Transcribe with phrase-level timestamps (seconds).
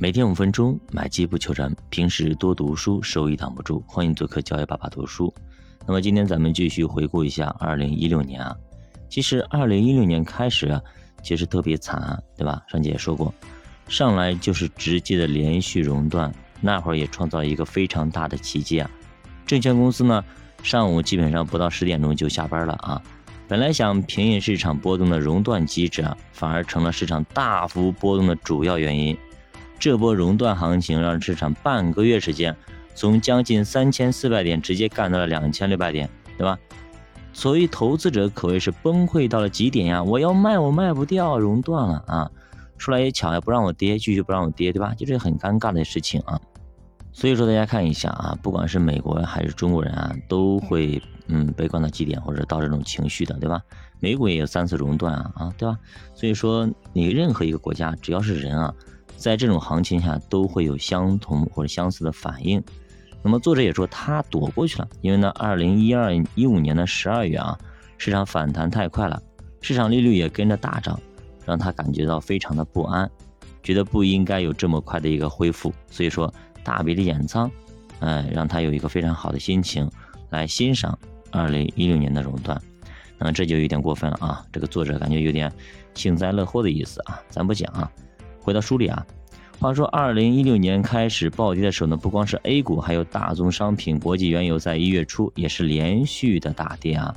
[0.00, 1.76] 每天五分钟，买机不求人。
[1.90, 3.82] 平时多读书，收益挡不住。
[3.84, 5.34] 欢迎做客教育爸爸读书。
[5.84, 8.56] 那么今天咱们继续回顾一下二零一六年啊。
[9.08, 10.80] 其实二零一六年开始啊，
[11.20, 12.62] 其实特别惨啊，对吧？
[12.68, 13.34] 上节也说过，
[13.88, 18.88] 上来就是直接的连续熔断，那会儿也创造一个非常大的奇迹啊。
[19.46, 20.24] 证券公司呢，
[20.62, 23.02] 上午基本上不到十点钟就下班了啊。
[23.48, 29.18] 本来想平抑市场波动的熔断机制啊，反而成了市场大幅波动的主要原因。
[29.78, 32.56] 这波熔断行情让市场半个月时间，
[32.94, 36.58] 从将近三千四百点直接干到了两千六百点，对吧？
[37.32, 40.02] 所以投资者可谓是崩溃到了极点呀！
[40.02, 42.28] 我要卖，我卖不掉，熔断了啊！
[42.76, 44.92] 说来也巧，也不让我跌，继续不让我跌，对吧？
[44.94, 46.40] 就这很尴尬的事情啊！
[47.12, 53.62] 所以说大家看一下啊，不管是美国还是中国人啊，都会嗯悲观到极点，或者到这种情绪的，对吧？
[54.00, 55.78] 美股也有三次熔断啊，啊，对吧？
[56.14, 58.74] 所以说你任何一个国家，只要是人啊。
[59.18, 62.62] 在这种行情下都会有相同或者相似的反应。
[63.20, 67.58] 那么作者也说他躲过去了，因为呢，二零一二一五年的十二月啊，
[67.98, 69.20] 市场反弹太快了，
[69.60, 70.98] 市场利率也跟着大涨，
[71.44, 73.10] 让他感觉到非常的不安，
[73.60, 77.50] 觉得不应该有这么快的一个恢复，所以说大笔的减仓，
[77.98, 79.90] 哎，让他有一个非常好的心情
[80.30, 80.96] 来欣赏
[81.32, 82.58] 二零一六年的熔断。
[83.18, 85.52] 那么这就有点过分了啊，这个作者感觉有点
[85.92, 87.90] 幸灾乐祸的意思啊，咱不讲啊。
[88.40, 89.04] 回到书里啊，
[89.60, 97.14] 话说二零一六年开始暴跌的时候呢，不光是 A 股，还有大宗商品、国际原油在一月初也是连续的大跌啊，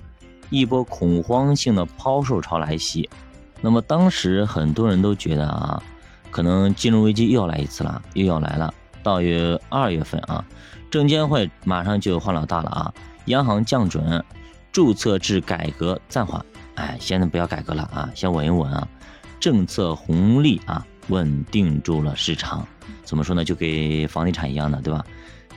[0.49, 3.09] 一波恐慌性的抛售潮来袭。
[3.61, 5.81] 那么当时很多人都觉得啊，
[6.31, 8.73] 可能金融危机又要来一次了，又要来了。
[9.03, 10.43] 到月二月份啊，
[10.89, 12.93] 证监会马上就换老大了啊，
[13.25, 14.23] 央行降准，
[14.71, 16.43] 注册制改革暂缓，
[16.75, 18.87] 哎，现在不要改革了啊，先稳一稳啊，
[19.39, 20.85] 政策红利啊。
[21.09, 22.65] 稳定住了市场，
[23.03, 23.43] 怎么说呢？
[23.43, 25.05] 就给房地产一样的，对吧？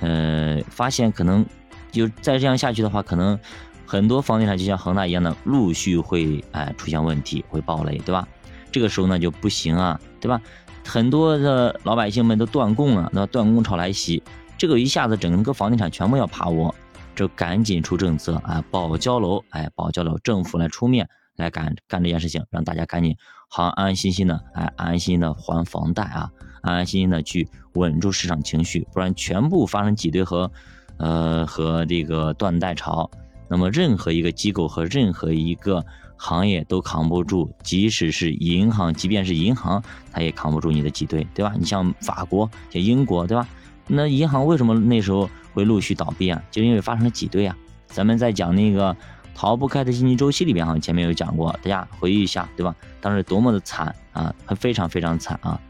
[0.00, 1.44] 呃，发现可能
[1.92, 3.38] 就再这样下去的话，可能
[3.86, 8.26] 很多房地产就像恒大一样的，陆续会哎出现问题，会暴雷，对吧？
[8.72, 10.40] 这个时候呢就不行啊，对吧？
[10.84, 14.22] 很多的老百姓们都断供了，那断供潮来袭，
[14.58, 16.74] 这个一下子整个房地产全部要趴窝，
[17.14, 21.08] 就赶紧出政策啊，保交楼，哎，保交楼，政府来出面。
[21.36, 23.16] 来干干这件事情，让大家赶紧
[23.48, 26.30] 好安安心心的，哎，安安心心的还房贷啊，
[26.62, 30.50] 安安心心的去稳住市场情绪，不然全部发生挤兑和，
[30.98, 33.10] 呃和这个断贷潮，
[33.48, 35.84] 那么任何一个机构和任何一个
[36.16, 41.52] 行业都扛不住，即使是银行，即便是银行，它也扛不住你的挤兑，对吧？
[41.58, 43.48] 你像法国、像英国，对吧？
[43.88, 46.40] 那银行为什么那时候会陆续倒闭啊？
[46.50, 47.56] 就因为发生了挤兑啊。
[47.88, 48.96] 咱们在讲那个。
[49.34, 52.74] 逃不开的经济周期里边，哈，前面有讲过，大家回忆一下，对吧？
[53.00, 55.60] 当时多么的惨啊，还非常非常惨啊。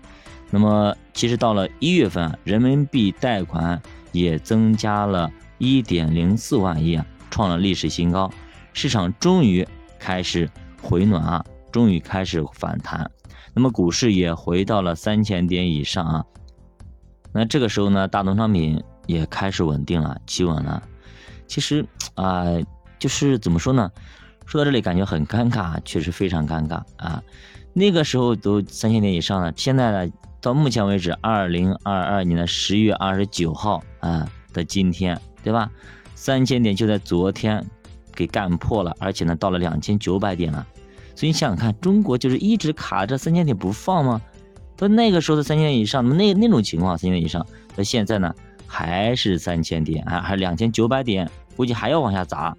[0.50, 3.80] 那么，其实到了一月份，人民币贷款
[4.12, 8.30] 也增加了一点零四万亿啊，创了历史新高，
[8.74, 9.66] 市场终于
[9.98, 10.48] 开始
[10.82, 13.10] 回暖啊，终于开始反弹。
[13.54, 16.24] 那么，股市也回到了三千点以上啊。
[17.32, 20.82] 那这个时候呢，大宗商品也开始稳定了，企稳了。
[21.46, 22.44] 其实啊。
[23.04, 23.92] 就是怎么说呢？
[24.46, 27.22] 说到这里感觉很尴尬，确实非常尴尬啊！
[27.74, 35.70] 那个时候都三千点以上了，现在呢，到目前为止，二零二二年的十月二十九号啊的今天，对吧？
[36.14, 37.62] 三千点就在昨天
[38.14, 40.66] 给干破了，而且呢，到了两千九百点了。
[41.14, 44.18] 所以你想想看，中国就是一直卡着三千点不放吗？
[44.78, 48.34] 到那个时候的三千点以上，那那种情况三千点以上，到现在呢
[48.66, 52.56] 还是三千点啊，还是两千九百点，估计还要往下砸。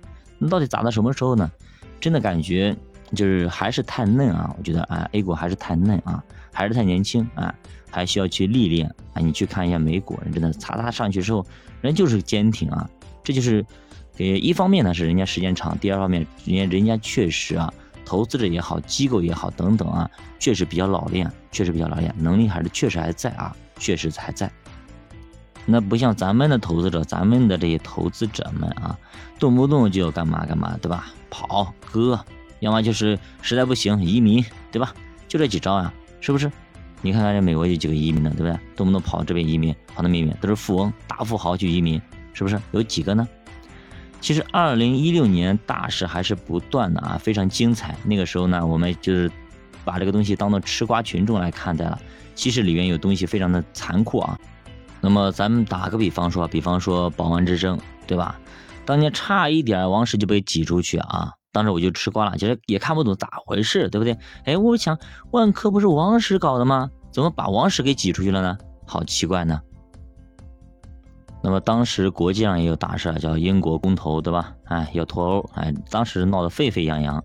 [0.50, 1.52] 到底砸到什么时候呢？
[2.00, 2.76] 真的感觉
[3.14, 4.54] 就是还是太嫩啊！
[4.58, 7.54] 我觉得啊，A 股还是太嫩啊，还是太年轻啊，
[7.90, 9.22] 还需要去历练啊。
[9.22, 11.46] 你去看一下美股，人真的擦擦上去之后，
[11.82, 12.88] 人就是坚挺啊。
[13.24, 13.66] 这就是，
[14.18, 17.74] 呃，一方面呢是人家时间长，第二方面人家人家确实啊，
[18.06, 24.52] 投资者也好，机构也好等等啊，确实比较老练，确实比较老练，能力还是确实还在啊，确实还在。
[25.66, 28.98] 那不像咱们的投资者，咱们的这些投资者们啊，
[29.40, 31.12] 动不动就要干嘛干嘛，对吧？
[31.30, 32.20] 跑割，
[32.60, 34.94] 要么就是实在不行移民，对吧？
[35.28, 36.52] 就这几招啊，是不是？
[37.02, 38.58] 你看看这美国有几个移民的，对不对？
[38.76, 42.02] 动不动跑这边移民，跑那边移民，都是富翁、大富豪去移民，
[42.34, 42.60] 是不是？
[42.72, 43.28] 有几个呢？
[44.22, 47.96] 其实二零一六年大势还是不断的啊，非常精彩。
[48.04, 49.32] 那个时候呢，我们就是
[49.84, 52.00] 把这个东西当做吃瓜群众来看待了。
[52.34, 54.40] 其实里面有东西非常的残酷啊。
[55.06, 58.40] 那么咱们打个比方说，比方说宝万之争，对吧？
[58.86, 64.18] 当年差一点王石就被挤出去啊，当时我就吃瓜了，其实也看不懂咋回事，对不对？
[64.46, 64.98] 哎，我想
[65.30, 66.90] 万科不是王石搞的吗？
[67.12, 68.58] 怎么把王石给挤出去了呢？
[68.88, 69.62] 好奇怪呢。
[71.44, 74.56] 那么当时国际上也有大事，叫英国公投，对吧？
[74.64, 77.24] 哎，要脱欧，哎，当时闹得沸沸扬扬。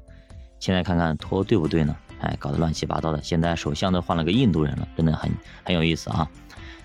[0.58, 1.96] 现在看看脱欧对不对呢？
[2.20, 3.22] 哎，搞得乱七八糟的。
[3.22, 5.30] 现在首相都换了个印度人了，真的很
[5.64, 6.28] 很有意思啊。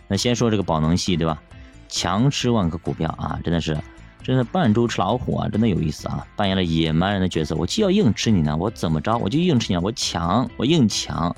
[0.08, 1.42] 那先说这个宝能系，对吧？
[1.88, 3.78] 强吃万科股票啊，真的是，
[4.24, 7.56] 真的扮猪吃老虎啊，真的有意思啊，扮演了野蛮人的角色。
[7.56, 9.18] 我就要硬吃你呢，我怎么着？
[9.18, 11.36] 我就硬吃你，我抢，我硬抢。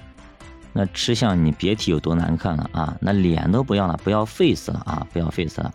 [0.74, 2.96] 那吃相你别提有多难看了啊！
[3.02, 5.08] 那脸都不要了，不要 face 了啊！
[5.12, 5.74] 不要 face 了。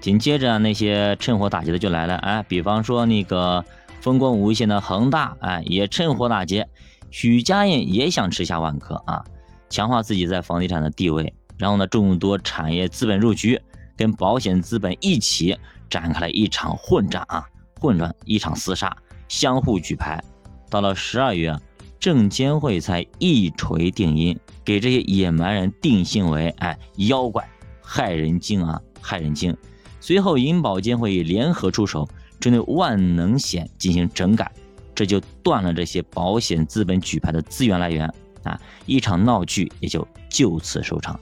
[0.00, 3.62] 紧接着那些趁火打劫的就来了，哎，比方说那个
[4.00, 6.66] 风光无限的恒大，哎，也趁火打劫。
[7.10, 9.22] 许家印也想吃下万科啊，
[9.68, 11.34] 强化自己在房地产的地位。
[11.60, 13.60] 然后呢，众多产业资本入局，
[13.96, 15.56] 跟保险资本一起
[15.90, 17.46] 展开了一场混战啊，
[17.78, 18.96] 混乱，一场厮杀，
[19.28, 20.24] 相互举牌。
[20.70, 21.54] 到了十二月。
[22.00, 27.46] 证监会才一锤定音，给这些野蛮人定性为哎妖怪，
[27.82, 29.54] 害人精啊，害人精。
[30.00, 32.08] 随后银保监会联合出手，
[32.40, 34.50] 针对万能险进行整改，
[34.94, 38.10] 这就断了这些保险资本举牌的资源来源
[38.44, 41.20] 啊，一场闹剧也就就此收场。